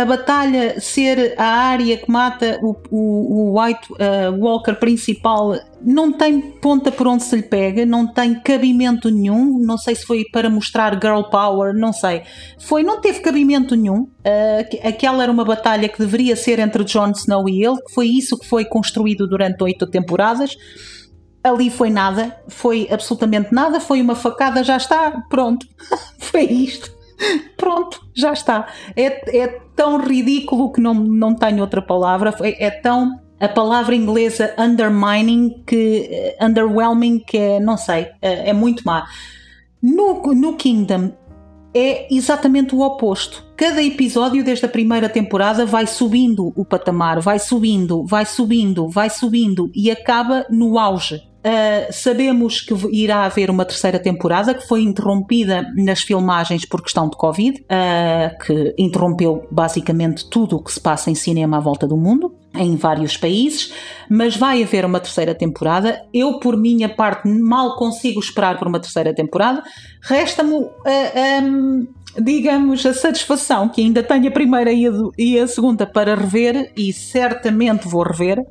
a, 0.00 0.04
batalha 0.04 0.80
ser 0.80 1.34
a 1.36 1.44
área 1.44 1.96
que 1.96 2.10
mata 2.10 2.58
o, 2.62 2.76
o, 2.90 3.52
o 3.54 3.60
White 3.60 3.92
uh, 3.92 4.38
Walker 4.38 4.74
principal 4.74 5.58
não 5.82 6.12
tem 6.12 6.40
ponta 6.40 6.90
por 6.90 7.06
onde 7.06 7.24
se 7.24 7.36
lhe 7.36 7.42
pega, 7.42 7.84
não 7.84 8.06
tem 8.06 8.34
cabimento 8.40 9.10
nenhum. 9.10 9.58
Não 9.58 9.76
sei 9.76 9.94
se 9.94 10.04
foi 10.04 10.24
para 10.32 10.48
mostrar 10.48 10.94
girl 10.94 11.22
power, 11.22 11.74
não 11.74 11.92
sei. 11.92 12.22
Foi, 12.58 12.82
não 12.82 13.00
teve 13.00 13.20
cabimento 13.20 13.74
nenhum. 13.74 14.02
Uh, 14.02 14.88
aquela 14.88 15.22
era 15.22 15.32
uma 15.32 15.44
batalha 15.44 15.88
que 15.88 15.98
deveria 15.98 16.36
ser 16.36 16.58
entre 16.58 16.84
Jon 16.84 17.10
Snow 17.10 17.48
e 17.48 17.64
ele, 17.64 17.78
foi 17.92 18.06
isso 18.06 18.38
que 18.38 18.46
foi 18.46 18.64
construído 18.64 19.26
durante 19.28 19.62
oito 19.62 19.86
temporadas. 19.86 20.56
Ali 21.42 21.70
foi 21.70 21.90
nada, 21.90 22.36
foi 22.48 22.88
absolutamente 22.90 23.54
nada, 23.54 23.78
foi 23.78 24.00
uma 24.00 24.16
facada, 24.16 24.64
já 24.64 24.76
está, 24.76 25.12
pronto, 25.30 25.64
foi 26.18 26.42
isto. 26.42 26.95
Pronto, 27.56 28.06
já 28.14 28.32
está. 28.32 28.66
É, 28.94 29.38
é 29.38 29.60
tão 29.74 29.98
ridículo 29.98 30.72
que 30.72 30.80
não, 30.80 30.94
não 30.94 31.34
tenho 31.34 31.60
outra 31.60 31.82
palavra. 31.82 32.34
É, 32.40 32.66
é 32.66 32.70
tão 32.70 33.20
a 33.38 33.48
palavra 33.48 33.94
inglesa 33.94 34.54
undermining 34.58 35.62
que 35.66 36.34
uh, 36.40 36.44
underwhelming 36.44 37.18
que 37.18 37.36
é, 37.36 37.60
não 37.60 37.76
sei, 37.76 38.04
uh, 38.04 38.08
é 38.20 38.52
muito 38.52 38.82
má. 38.84 39.06
No, 39.82 40.22
no 40.34 40.56
Kingdom 40.56 41.12
é 41.74 42.12
exatamente 42.12 42.74
o 42.74 42.80
oposto. 42.80 43.44
Cada 43.54 43.82
episódio 43.82 44.42
desde 44.42 44.64
a 44.64 44.68
primeira 44.68 45.08
temporada 45.08 45.66
vai 45.66 45.86
subindo 45.86 46.52
o 46.56 46.64
patamar, 46.64 47.20
vai 47.20 47.38
subindo, 47.38 48.04
vai 48.04 48.24
subindo, 48.24 48.88
vai 48.88 49.10
subindo 49.10 49.70
e 49.74 49.90
acaba 49.90 50.46
no 50.48 50.78
auge. 50.78 51.22
Uh, 51.46 51.92
sabemos 51.92 52.60
que 52.60 52.74
irá 52.90 53.24
haver 53.24 53.50
uma 53.50 53.64
terceira 53.64 54.00
temporada 54.00 54.52
que 54.52 54.66
foi 54.66 54.82
interrompida 54.82 55.64
nas 55.76 56.00
filmagens 56.00 56.64
por 56.64 56.82
questão 56.82 57.08
de 57.08 57.16
Covid, 57.16 57.60
uh, 57.60 58.44
que 58.44 58.74
interrompeu 58.76 59.46
basicamente 59.48 60.28
tudo 60.28 60.56
o 60.56 60.64
que 60.64 60.72
se 60.72 60.80
passa 60.80 61.08
em 61.08 61.14
cinema 61.14 61.58
à 61.58 61.60
volta 61.60 61.86
do 61.86 61.96
mundo, 61.96 62.34
em 62.52 62.74
vários 62.74 63.16
países, 63.16 63.72
mas 64.10 64.36
vai 64.36 64.60
haver 64.60 64.84
uma 64.84 64.98
terceira 64.98 65.36
temporada. 65.36 66.02
Eu, 66.12 66.40
por 66.40 66.56
minha 66.56 66.88
parte, 66.88 67.28
mal 67.28 67.76
consigo 67.76 68.18
esperar 68.18 68.58
por 68.58 68.66
uma 68.66 68.80
terceira 68.80 69.14
temporada. 69.14 69.62
Resta-me, 70.02 70.52
uh, 70.52 70.72
um, 71.44 71.86
digamos, 72.18 72.84
a 72.84 72.92
satisfação 72.92 73.68
que 73.68 73.82
ainda 73.82 74.02
tenho 74.02 74.26
a 74.26 74.32
primeira 74.32 74.72
e 74.72 74.84
a, 74.88 74.90
e 75.16 75.38
a 75.38 75.46
segunda 75.46 75.86
para 75.86 76.16
rever, 76.16 76.72
e 76.76 76.92
certamente 76.92 77.86
vou 77.86 78.02
rever 78.02 78.42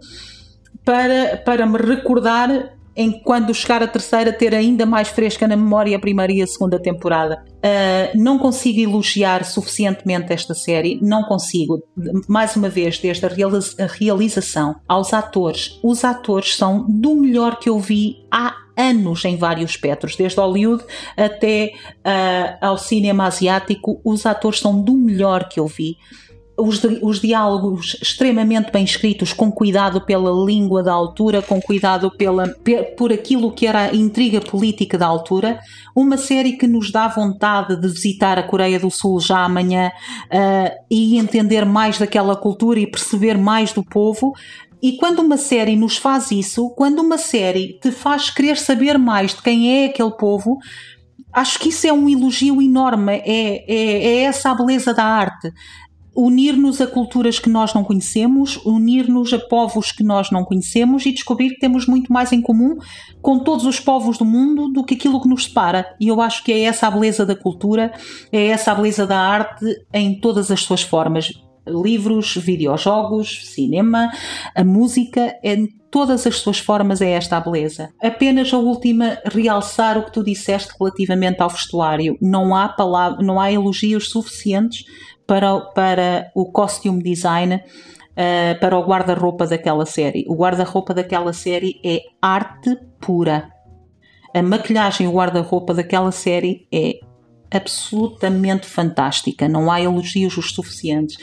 para, 0.86 1.42
para 1.44 1.66
me 1.66 1.78
recordar 1.78 2.75
em 2.96 3.12
quando 3.12 3.54
chegar 3.54 3.84
a 3.84 3.88
terceira 3.88 4.32
ter 4.32 4.56
ainda 4.56 4.86
mais 4.86 5.10
fresca 5.10 5.48
na 5.48 5.56
memória 5.56 5.98
a 5.98 6.00
primeira 6.00 6.32
e 6.32 6.42
a 6.42 6.48
segunda 6.48 6.80
temporada. 6.80 7.44
Uh, 7.58 8.18
não 8.18 8.38
consigo 8.38 8.80
elogiar 8.80 9.44
suficientemente 9.44 10.32
esta 10.32 10.54
série, 10.54 11.00
não 11.02 11.24
consigo. 11.24 11.84
Mais 12.28 12.56
uma 12.56 12.70
vez, 12.70 13.00
desde 13.00 13.26
a, 13.26 13.30
realiza 13.30 13.84
a 13.84 13.88
realização 13.88 14.76
aos 14.88 15.14
atores, 15.14 15.80
os 15.84 16.04
atores 16.04 16.56
são 16.56 16.86
do 16.88 17.16
melhor 17.16 17.60
que 17.60 17.70
eu 17.70 17.80
vi 17.80 18.26
há 18.32 18.56
anos 18.78 19.24
em 19.26 19.38
vários 19.38 19.72
espectros, 19.72 20.16
desde 20.16 20.40
Hollywood 20.40 20.84
até 21.16 21.74
uh, 22.06 22.58
ao 22.62 22.78
cinema 22.78 23.26
asiático, 23.26 24.00
os 24.04 24.26
atores 24.26 24.60
são 24.60 24.82
do 24.82 24.94
melhor 24.94 25.48
que 25.48 25.60
eu 25.60 25.68
vi 25.68 25.98
os, 26.58 26.82
os, 27.02 27.20
diálogos 27.20 27.98
extremamente 28.02 28.72
bem 28.72 28.84
escritos, 28.84 29.34
com 29.34 29.52
cuidado 29.52 30.02
pela 30.02 30.32
língua 30.46 30.82
da 30.82 30.94
altura, 30.94 31.42
com 31.42 31.62
cuidado 31.62 32.10
pela, 32.12 32.48
por 32.98 33.12
aquilo 33.12 33.52
que 33.52 33.68
era 33.68 33.90
a 33.90 33.96
intriga 33.96 34.40
política 34.40 34.98
da 34.98 35.06
altura. 35.06 35.60
Uma 35.96 36.18
série 36.18 36.54
que 36.54 36.68
nos 36.68 36.92
dá 36.92 37.08
vontade 37.08 37.76
de 37.80 37.88
visitar 37.88 38.40
a 38.40 38.44
Coreia 38.44 38.80
do 38.80 38.90
Sul 38.90 39.20
já 39.20 39.44
amanhã 39.44 39.92
uh, 40.26 40.72
e 40.90 41.18
entender 41.18 41.66
mais 41.66 41.98
daquela 41.98 42.36
cultura 42.36 42.80
e 42.80 42.88
perceber 42.88 43.38
mais 43.38 43.74
do 43.74 43.84
povo. 43.84 44.34
E 44.82 44.98
quando 44.98 45.20
uma 45.20 45.38
série 45.38 45.76
nos 45.76 45.98
faz 45.98 46.32
isso, 46.32 46.70
quando 46.70 47.00
uma 47.00 47.18
série 47.18 47.80
te 47.82 47.92
faz 47.92 48.30
querer 48.30 48.58
saber 48.58 48.98
mais 48.98 49.34
de 49.34 49.42
quem 49.42 49.84
é 49.84 49.86
aquele 49.88 50.12
povo, 50.12 50.58
acho 51.34 51.60
que 51.60 51.70
isso 51.70 51.86
é 51.88 51.92
um 51.92 52.08
elogio 52.08 52.62
enorme. 52.62 53.22
É, 53.26 53.66
é, 53.68 54.06
é 54.06 54.22
essa 54.24 54.52
a 54.52 54.56
beleza 54.56 54.94
da 54.94 55.04
arte 55.04 55.52
unir-nos 56.16 56.80
a 56.80 56.88
culturas 56.88 57.40
que 57.40 57.50
nós 57.50 57.74
não 57.74 57.84
conhecemos, 57.84 58.58
unir-nos 58.66 59.34
a 59.34 59.40
povos 59.40 59.92
que 59.92 60.04
nós 60.04 60.32
não 60.32 60.46
conhecemos 60.46 61.06
e 61.06 61.12
descobrir 61.12 61.50
que 61.50 61.60
temos 61.60 61.86
muito 61.86 62.12
mais 62.12 62.32
em 62.32 62.42
comum 62.42 62.78
com 63.22 63.40
todos 63.40 63.66
os 63.66 63.80
povos 63.80 64.18
do 64.18 64.26
mundo 64.26 64.70
do 64.70 64.84
que 64.84 64.96
aquilo 64.96 65.22
que 65.22 65.28
nos 65.28 65.44
separa. 65.44 65.94
E 66.00 66.08
eu 66.08 66.22
acho 66.22 66.44
que 66.44 66.54
é 66.54 66.62
essa 66.62 66.88
a 66.88 66.92
beleza 66.92 67.26
da 67.26 67.36
cultura, 67.36 67.92
é 68.32 68.48
essa 68.48 68.72
a 68.72 68.76
beleza 68.76 69.06
da 69.06 69.20
arte 69.20 69.66
em 69.94 70.20
todas 70.20 70.50
as 70.50 70.62
suas 70.62 70.82
formas. 70.82 71.34
Livros, 71.68 72.36
videojogos, 72.36 73.48
cinema, 73.48 74.12
a 74.56 74.64
música, 74.64 75.36
em 75.44 75.68
todas 75.90 76.28
as 76.28 76.36
suas 76.36 76.60
formas 76.60 77.02
é 77.02 77.12
esta 77.12 77.38
a 77.38 77.40
beleza. 77.40 77.90
Apenas 78.04 78.54
a 78.54 78.58
última, 78.58 79.18
realçar 79.26 79.98
o 79.98 80.04
que 80.04 80.12
tu 80.12 80.24
disseste 80.24 80.74
relativamente 80.80 81.42
ao 81.42 81.50
vestuário. 81.50 82.18
Não 82.22 82.54
há, 82.54 82.70
palavra, 82.70 83.24
não 83.24 83.40
há 83.40 83.52
elogios 83.52 84.10
suficientes 84.10 84.84
para, 85.28 85.60
para 85.60 86.32
o 86.36 86.46
costume 86.46 87.02
design, 87.02 87.56
uh, 87.56 88.60
para 88.60 88.78
o 88.78 88.86
guarda-roupa 88.86 89.48
daquela 89.48 89.86
série. 89.86 90.26
O 90.28 90.36
guarda-roupa 90.36 90.94
daquela 90.94 91.34
série 91.34 91.80
é 91.84 92.02
arte 92.22 92.78
pura. 93.00 93.50
A 94.34 94.42
maquilhagem 94.42 95.08
e 95.08 95.10
o 95.10 95.14
guarda-roupa 95.14 95.74
daquela 95.74 96.12
série 96.12 96.68
é 96.72 97.00
absolutamente 97.52 98.68
fantástica. 98.68 99.48
Não 99.48 99.72
há 99.72 99.82
elogios 99.82 100.38
os 100.38 100.54
suficientes. 100.54 101.18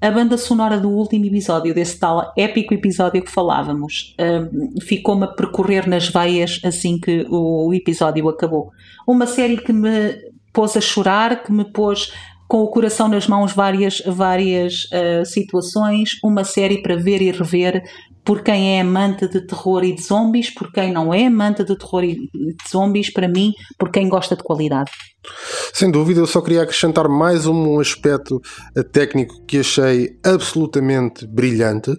A 0.00 0.10
banda 0.10 0.36
sonora 0.36 0.80
do 0.80 0.90
último 0.90 1.24
episódio, 1.26 1.72
desse 1.72 1.96
tal 1.96 2.32
épico 2.36 2.74
episódio 2.74 3.22
que 3.22 3.30
falávamos, 3.30 4.16
uh, 4.18 4.80
ficou-me 4.80 5.24
a 5.24 5.28
percorrer 5.28 5.88
nas 5.88 6.08
veias 6.08 6.60
assim 6.64 6.98
que 6.98 7.24
o 7.30 7.72
episódio 7.72 8.28
acabou. 8.28 8.72
Uma 9.06 9.28
série 9.28 9.56
que 9.56 9.72
me 9.72 10.32
pôs 10.52 10.76
a 10.76 10.80
chorar, 10.80 11.42
que 11.44 11.52
me 11.52 11.64
pôs 11.64 12.12
com 12.52 12.60
o 12.62 12.68
coração 12.68 13.08
nas 13.08 13.26
mãos 13.26 13.54
várias, 13.54 14.02
várias 14.04 14.84
uh, 14.84 15.24
situações, 15.24 16.18
uma 16.22 16.44
série 16.44 16.82
para 16.82 16.96
ver 16.96 17.22
e 17.22 17.30
rever 17.30 17.82
por 18.22 18.42
quem 18.42 18.76
é 18.76 18.82
amante 18.82 19.26
de 19.26 19.40
terror 19.46 19.82
e 19.82 19.94
de 19.94 20.02
zombies, 20.02 20.50
por 20.50 20.70
quem 20.70 20.92
não 20.92 21.14
é 21.14 21.24
amante 21.24 21.64
de 21.64 21.74
terror 21.74 22.04
e 22.04 22.14
de 22.14 22.70
zombies, 22.70 23.10
para 23.10 23.26
mim, 23.26 23.54
por 23.78 23.90
quem 23.90 24.06
gosta 24.06 24.36
de 24.36 24.42
qualidade. 24.42 24.90
Sem 25.72 25.90
dúvida, 25.90 26.20
eu 26.20 26.26
só 26.26 26.42
queria 26.42 26.60
acrescentar 26.60 27.08
mais 27.08 27.46
um 27.46 27.80
aspecto 27.80 28.38
eh, 28.76 28.82
técnico 28.82 29.42
que 29.46 29.60
achei 29.60 30.10
absolutamente 30.22 31.26
brilhante 31.26 31.96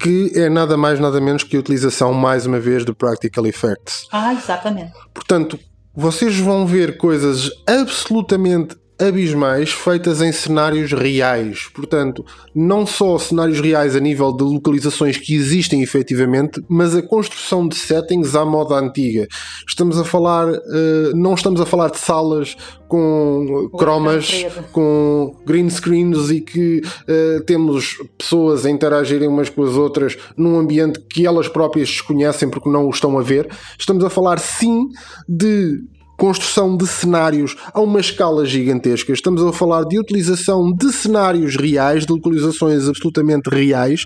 que 0.00 0.32
é 0.36 0.48
nada 0.48 0.78
mais 0.78 0.98
nada 0.98 1.20
menos 1.20 1.42
que 1.42 1.54
a 1.54 1.60
utilização 1.60 2.14
mais 2.14 2.46
uma 2.46 2.58
vez 2.58 2.82
de 2.82 2.94
practical 2.94 3.46
effects. 3.46 4.08
Ah, 4.10 4.32
exatamente. 4.32 4.92
Portanto, 5.12 5.58
vocês 5.94 6.38
vão 6.38 6.66
ver 6.66 6.96
coisas 6.96 7.50
absolutamente 7.66 8.74
abismais 8.98 9.72
feitas 9.72 10.22
em 10.22 10.32
cenários 10.32 10.92
reais. 10.92 11.68
Portanto, 11.74 12.24
não 12.54 12.86
só 12.86 13.18
cenários 13.18 13.60
reais 13.60 13.94
a 13.94 14.00
nível 14.00 14.32
de 14.32 14.42
localizações 14.42 15.16
que 15.16 15.34
existem 15.34 15.82
efetivamente, 15.82 16.62
mas 16.68 16.94
a 16.94 17.02
construção 17.02 17.68
de 17.68 17.76
settings 17.76 18.34
à 18.34 18.44
moda 18.44 18.74
antiga. 18.74 19.26
Estamos 19.68 19.98
a 19.98 20.04
falar, 20.04 20.48
uh, 20.48 21.14
não 21.14 21.34
estamos 21.34 21.60
a 21.60 21.66
falar 21.66 21.90
de 21.90 21.98
salas 21.98 22.56
com 22.88 23.68
cromas, 23.76 24.46
com 24.72 25.36
green 25.44 25.68
screens 25.68 26.30
e 26.30 26.40
que 26.40 26.80
uh, 26.80 27.44
temos 27.44 27.98
pessoas 28.16 28.64
a 28.64 28.70
interagirem 28.70 29.28
umas 29.28 29.50
com 29.50 29.62
as 29.62 29.74
outras 29.74 30.16
num 30.36 30.58
ambiente 30.58 31.00
que 31.00 31.26
elas 31.26 31.48
próprias 31.48 31.88
desconhecem 31.88 32.48
porque 32.48 32.70
não 32.70 32.86
o 32.86 32.90
estão 32.90 33.18
a 33.18 33.22
ver. 33.22 33.48
Estamos 33.78 34.04
a 34.04 34.10
falar 34.10 34.38
sim 34.38 34.88
de 35.28 35.84
construção 36.16 36.76
de 36.76 36.86
cenários 36.86 37.56
a 37.72 37.80
uma 37.80 38.00
escala 38.00 38.46
gigantesca. 38.46 39.12
Estamos 39.12 39.42
a 39.42 39.52
falar 39.52 39.84
de 39.84 39.98
utilização 39.98 40.72
de 40.72 40.92
cenários 40.92 41.56
reais, 41.56 42.06
de 42.06 42.12
localizações 42.12 42.88
absolutamente 42.88 43.48
reais, 43.50 44.04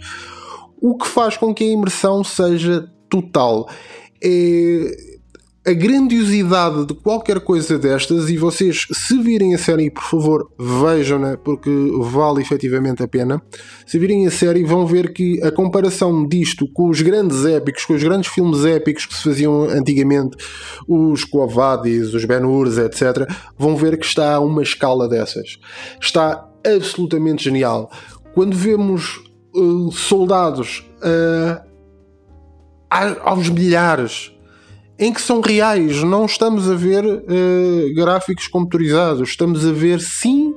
o 0.81 0.97
que 0.97 1.07
faz 1.07 1.37
com 1.37 1.55
que 1.55 1.65
a 1.65 1.73
imersão 1.73 2.25
seja 2.25 2.89
total. 3.09 3.69
É 4.23 5.10
a 5.71 5.73
grandiosidade 5.73 6.85
de 6.85 6.95
qualquer 6.95 7.39
coisa 7.39 7.79
destas 7.79 8.29
e 8.29 8.37
vocês, 8.37 8.89
se 8.93 9.17
virem 9.23 9.55
a 9.55 9.59
série, 9.59 9.89
por 9.89 10.03
favor, 10.03 10.51
vejam-na 10.59 11.37
porque 11.37 11.71
vale 12.01 12.43
efetivamente 12.43 13.05
a 13.05 13.09
pena. 13.09 13.41
Se 13.87 13.97
virem 13.97 14.27
a 14.27 14.33
série, 14.33 14.65
vão 14.65 14.85
ver 14.85 15.13
que 15.13 15.41
a 15.45 15.53
comparação 15.53 16.27
disto 16.27 16.67
com 16.73 16.89
os 16.89 17.01
grandes 17.01 17.47
épicos, 17.47 17.85
com 17.85 17.95
os 17.95 18.03
grandes 18.03 18.33
filmes 18.33 18.65
épicos 18.65 19.07
que 19.07 19.15
se 19.15 19.23
faziam 19.23 19.63
antigamente, 19.63 20.37
os 20.89 21.23
Coavadis, 21.23 22.13
os 22.15 22.25
Ben-Hurs, 22.25 22.77
etc., 22.77 23.31
vão 23.57 23.77
ver 23.77 23.97
que 23.97 24.07
está 24.07 24.35
a 24.35 24.41
uma 24.41 24.65
escala 24.65 25.09
dessas. 25.09 25.61
Está 26.01 26.49
absolutamente 26.67 27.45
genial. 27.45 27.93
Quando 28.35 28.57
vemos 28.57 29.21
uh, 29.55 29.93
soldados 29.93 30.85
uh, 30.97 31.63
aos 32.91 33.49
milhares 33.49 34.33
em 35.01 35.13
que 35.13 35.23
são 35.23 35.41
reais. 35.41 36.03
Não 36.05 36.27
estamos 36.27 36.71
a 36.71 36.75
ver 36.75 37.05
uh, 37.05 37.95
gráficos 37.95 38.47
computadorizados, 38.47 39.31
estamos 39.31 39.67
a 39.67 39.73
ver 39.73 39.99
sim 40.01 40.55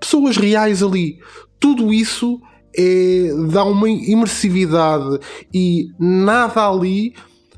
pessoas 0.00 0.36
reais 0.36 0.82
ali. 0.82 1.18
Tudo 1.58 1.94
isso 1.94 2.40
é, 2.76 3.30
dá 3.50 3.64
uma 3.64 3.88
imersividade 3.88 5.18
e 5.54 5.86
nada 5.98 6.68
ali 6.68 7.14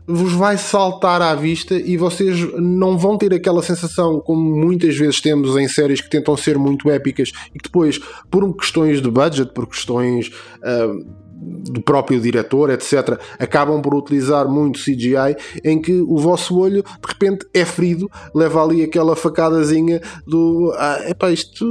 vos 0.06 0.32
vai 0.32 0.56
saltar 0.56 1.20
à 1.20 1.35
vista 1.35 1.75
e 1.75 1.97
vocês 1.97 2.40
não 2.54 2.97
vão 2.97 3.18
ter 3.18 3.35
aquela 3.35 3.62
sensação 3.62 4.20
como 4.20 4.40
muitas 4.40 4.97
vezes 4.97 5.20
temos 5.20 5.54
em 5.56 5.68
séries 5.68 6.00
que 6.00 6.08
tentam 6.08 6.35
ser 6.35 6.56
muito 6.56 6.88
épicas 6.88 7.30
e 7.54 7.58
que 7.58 7.64
depois, 7.64 8.00
por 8.30 8.56
questões 8.56 9.02
de 9.02 9.11
budget, 9.11 9.52
por 9.52 9.66
questões 9.66 10.28
uh, 10.28 11.27
do 11.40 11.80
próprio 11.83 12.21
diretor, 12.21 12.71
etc., 12.71 13.18
acabam 13.38 13.80
por 13.80 13.95
utilizar 13.95 14.49
muito 14.49 14.78
CGI 14.78 15.37
em 15.64 15.80
que 15.80 15.92
o 15.92 16.16
vosso 16.18 16.59
olho 16.59 16.83
de 16.83 17.09
repente 17.09 17.47
é 17.54 17.64
ferido, 17.64 18.11
leva 18.35 18.62
ali 18.62 18.83
aquela 18.83 19.14
facadazinha 19.14 20.00
do 20.26 20.73
ah, 20.76 20.99
epá, 21.09 21.30
isto, 21.30 21.64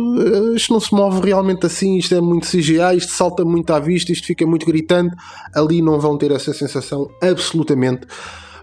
isto 0.55 0.71
não 0.73 0.79
se 0.79 0.93
move 0.93 1.21
realmente 1.25 1.65
assim, 1.65 1.97
isto 1.97 2.15
é 2.15 2.21
muito 2.21 2.47
CGI, 2.47 2.97
isto 2.97 3.11
salta 3.11 3.43
muito 3.43 3.71
à 3.73 3.79
vista, 3.79 4.11
isto 4.11 4.25
fica 4.27 4.45
muito 4.45 4.65
gritante. 4.65 5.15
Ali 5.53 5.81
não 5.81 5.99
vão 5.99 6.17
ter 6.17 6.31
essa 6.31 6.53
sensação 6.53 7.09
absolutamente. 7.21 8.07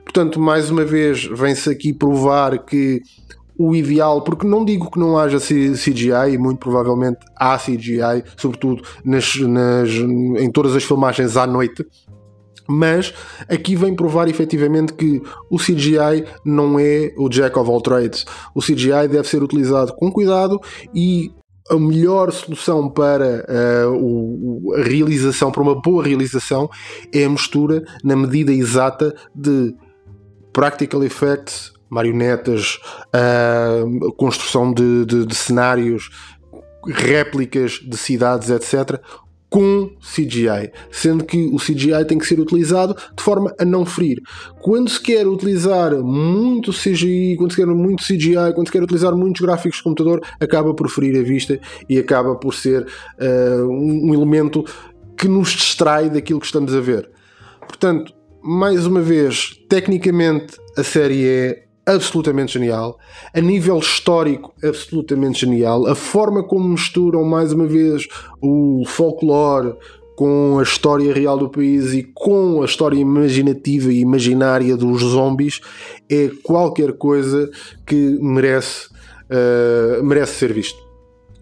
Portanto, 0.04 0.38
mais 0.38 0.70
uma 0.70 0.84
vez, 0.84 1.24
vem-se 1.24 1.70
aqui 1.70 1.92
provar 1.92 2.64
que 2.64 3.02
o 3.58 3.74
ideal, 3.74 4.22
porque 4.22 4.46
não 4.46 4.64
digo 4.64 4.90
que 4.90 4.98
não 4.98 5.16
haja 5.16 5.38
CGI, 5.38 6.32
e 6.32 6.38
muito 6.38 6.58
provavelmente 6.58 7.18
há 7.36 7.56
CGI, 7.56 8.24
sobretudo 8.36 8.82
nas, 9.04 9.36
nas, 9.36 9.90
em 9.90 10.50
todas 10.50 10.74
as 10.74 10.84
filmagens 10.84 11.36
à 11.36 11.46
noite, 11.46 11.86
mas 12.66 13.12
aqui 13.48 13.76
vem 13.76 13.94
provar 13.94 14.28
efetivamente 14.28 14.94
que 14.94 15.22
o 15.50 15.58
CGI 15.58 16.24
não 16.44 16.78
é 16.78 17.12
o 17.16 17.28
Jack 17.28 17.58
of 17.58 17.70
all 17.70 17.80
trades. 17.80 18.24
O 18.54 18.60
CGI 18.60 19.08
deve 19.08 19.28
ser 19.28 19.42
utilizado 19.42 19.94
com 19.94 20.10
cuidado 20.10 20.58
e 20.94 21.30
a 21.70 21.76
melhor 21.76 22.30
solução 22.32 22.88
para 22.88 23.44
uh, 23.48 23.90
o, 23.94 24.74
a 24.74 24.82
realização, 24.82 25.50
para 25.50 25.62
uma 25.62 25.80
boa 25.80 26.04
realização, 26.04 26.68
é 27.12 27.24
a 27.24 27.28
mistura 27.28 27.84
na 28.02 28.14
medida 28.14 28.52
exata 28.52 29.14
de 29.34 29.74
practical 30.52 31.02
effects 31.02 31.73
marionetas, 31.94 32.80
uh, 33.14 34.12
construção 34.14 34.72
de, 34.72 35.06
de, 35.06 35.24
de 35.24 35.34
cenários, 35.34 36.10
réplicas 36.86 37.80
de 37.82 37.96
cidades, 37.96 38.50
etc., 38.50 39.00
com 39.48 39.88
CGI, 40.00 40.72
sendo 40.90 41.24
que 41.24 41.46
o 41.52 41.58
CGI 41.58 42.04
tem 42.08 42.18
que 42.18 42.26
ser 42.26 42.40
utilizado 42.40 42.92
de 43.16 43.22
forma 43.22 43.54
a 43.56 43.64
não 43.64 43.86
ferir. 43.86 44.20
Quando 44.60 44.90
se 44.90 45.00
quer 45.00 45.28
utilizar 45.28 45.94
muito 46.02 46.72
CGI, 46.72 47.36
quando 47.38 47.52
se 47.52 47.58
quer 47.58 47.66
muito 47.66 48.02
CGI, 48.02 48.52
quando 48.52 48.66
se 48.66 48.72
quer 48.72 48.82
utilizar 48.82 49.14
muitos 49.14 49.40
gráficos 49.40 49.76
de 49.76 49.84
computador, 49.84 50.20
acaba 50.40 50.74
por 50.74 50.90
ferir 50.90 51.16
a 51.20 51.22
vista 51.22 51.60
e 51.88 51.96
acaba 51.98 52.34
por 52.34 52.52
ser 52.52 52.82
uh, 52.82 53.68
um 53.68 54.12
elemento 54.12 54.64
que 55.16 55.28
nos 55.28 55.50
distrai 55.50 56.10
daquilo 56.10 56.40
que 56.40 56.46
estamos 56.46 56.74
a 56.74 56.80
ver. 56.80 57.08
Portanto, 57.60 58.12
mais 58.42 58.84
uma 58.86 59.00
vez, 59.00 59.54
tecnicamente 59.68 60.56
a 60.76 60.82
série 60.82 61.28
é 61.28 61.64
absolutamente 61.86 62.52
genial. 62.52 62.98
A 63.32 63.40
nível 63.40 63.78
histórico, 63.78 64.54
absolutamente 64.62 65.40
genial. 65.40 65.86
A 65.86 65.94
forma 65.94 66.42
como 66.42 66.68
misturam, 66.68 67.24
mais 67.24 67.52
uma 67.52 67.66
vez, 67.66 68.06
o 68.40 68.84
folclore 68.86 69.76
com 70.16 70.58
a 70.60 70.62
história 70.62 71.12
real 71.12 71.36
do 71.36 71.50
país 71.50 71.92
e 71.92 72.04
com 72.14 72.62
a 72.62 72.64
história 72.64 72.96
imaginativa 72.96 73.92
e 73.92 74.00
imaginária 74.00 74.76
dos 74.76 75.02
zombies 75.02 75.60
é 76.10 76.30
qualquer 76.42 76.92
coisa 76.92 77.50
que 77.84 78.16
merece, 78.20 78.88
uh, 78.88 80.02
merece 80.04 80.34
ser 80.34 80.52
visto. 80.52 80.78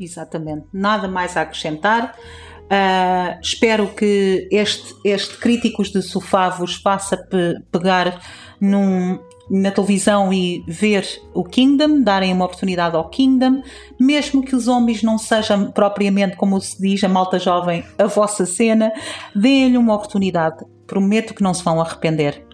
Exatamente. 0.01 0.67
Nada 0.73 1.07
mais 1.07 1.37
a 1.37 1.43
acrescentar. 1.43 2.17
Uh, 2.63 3.39
espero 3.43 3.89
que 3.89 4.49
este, 4.51 4.95
este 5.05 5.37
Críticos 5.37 5.93
de 5.93 6.01
Sofá 6.01 6.49
vos 6.49 6.77
faça 6.77 7.17
pe 7.19 7.55
pegar 7.71 8.19
num, 8.59 9.19
na 9.51 9.71
televisão 9.71 10.33
e 10.33 10.65
ver 10.67 11.07
o 11.35 11.45
Kingdom, 11.45 12.03
darem 12.03 12.33
uma 12.33 12.45
oportunidade 12.45 12.97
ao 12.97 13.09
Kingdom, 13.09 13.63
mesmo 13.99 14.43
que 14.43 14.55
os 14.55 14.65
zombies 14.65 15.03
não 15.03 15.19
sejam 15.19 15.71
propriamente, 15.71 16.37
como 16.37 16.61
se 16.61 16.81
diz, 16.81 17.03
a 17.05 17.09
malta 17.09 17.39
jovem, 17.39 17.85
a 17.99 18.07
vossa 18.07 18.47
cena, 18.47 18.93
deem-lhe 19.35 19.77
uma 19.77 19.95
oportunidade. 19.95 20.65
Prometo 20.87 21.35
que 21.35 21.43
não 21.43 21.55
se 21.55 21.65
vão 21.65 21.81
arrepender. 21.81 22.45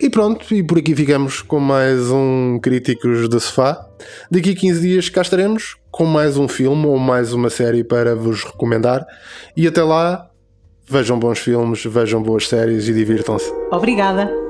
E 0.00 0.08
pronto, 0.08 0.54
e 0.54 0.62
por 0.62 0.78
aqui 0.78 0.96
ficamos 0.96 1.42
com 1.42 1.60
mais 1.60 2.10
um 2.10 2.58
Críticos 2.62 3.28
do 3.28 3.38
Sofá. 3.38 3.86
Daqui 4.30 4.52
a 4.52 4.56
15 4.56 4.80
dias 4.80 5.08
cá 5.10 5.20
estaremos 5.20 5.76
com 5.90 6.06
mais 6.06 6.38
um 6.38 6.48
filme 6.48 6.86
ou 6.86 6.98
mais 6.98 7.34
uma 7.34 7.50
série 7.50 7.84
para 7.84 8.16
vos 8.16 8.42
recomendar. 8.42 9.04
E 9.54 9.66
até 9.66 9.82
lá, 9.82 10.30
vejam 10.88 11.18
bons 11.18 11.38
filmes, 11.38 11.84
vejam 11.84 12.22
boas 12.22 12.48
séries 12.48 12.88
e 12.88 12.94
divirtam-se. 12.94 13.52
Obrigada. 13.70 14.49